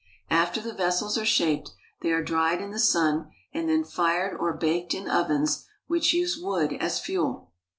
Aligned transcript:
After 0.31 0.59
the 0.61 0.73
vessels 0.73 1.15
are 1.19 1.25
shaped, 1.27 1.75
they 2.01 2.11
are 2.11 2.23
dried 2.23 2.59
in 2.59 2.71
the 2.71 2.79
sun 2.79 3.29
and 3.53 3.69
then 3.69 3.83
fired 3.83 4.35
or 4.35 4.51
baked 4.51 4.95
in 4.95 5.07
ovens 5.07 5.67
which 5.85 6.11
use 6.11 6.39
wood 6.41 6.73
as 6.79 6.99
fuel. 6.99 7.51